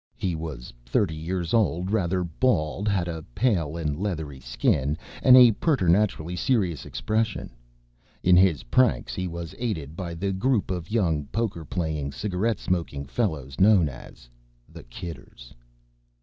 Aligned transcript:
He 0.17 0.33
was 0.35 0.73
thirty 0.83 1.13
years 1.13 1.53
old, 1.53 1.91
rather 1.91 2.23
bald, 2.23 2.87
had 2.87 3.07
a 3.07 3.21
pale 3.35 3.77
and 3.77 3.95
leathery 3.99 4.39
skin, 4.39 4.97
and 5.21 5.37
a 5.37 5.51
preternaturally 5.51 6.35
serious 6.35 6.87
expression. 6.87 7.51
In 8.23 8.35
his 8.35 8.63
pranks 8.63 9.13
he 9.13 9.27
was 9.27 9.53
aided 9.59 9.95
by 9.95 10.15
the 10.15 10.33
group 10.33 10.71
of 10.71 10.89
young 10.89 11.25
poker 11.25 11.63
playing, 11.63 12.13
cigarette 12.13 12.57
smoking 12.57 13.05
fellows 13.05 13.59
known 13.61 13.87
as 13.89 14.27
the 14.67 14.81
"Kidders." 14.81 15.53